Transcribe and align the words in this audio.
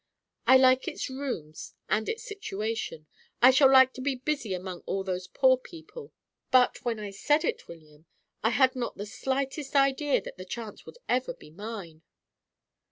I 0.47 0.57
like 0.57 0.87
its 0.87 1.11
rooms 1.11 1.75
and 1.87 2.09
its 2.09 2.23
situation; 2.23 3.05
I 3.39 3.51
shall 3.51 3.71
like 3.71 3.93
to 3.93 4.01
be 4.01 4.15
busy 4.15 4.51
among 4.55 4.81
all 4.87 5.03
those 5.03 5.27
poor 5.27 5.51
old 5.51 5.63
people, 5.63 6.11
but, 6.49 6.83
when 6.83 6.97
I 6.99 7.11
said 7.11 7.43
it, 7.45 7.67
William, 7.67 8.07
I 8.41 8.49
had 8.49 8.75
not 8.75 8.97
the 8.97 9.05
slightest 9.05 9.75
idea 9.75 10.19
that 10.21 10.37
the 10.37 10.43
chance 10.43 10.87
would 10.87 10.97
ever 11.07 11.35
be 11.35 11.51
mine." 11.51 12.01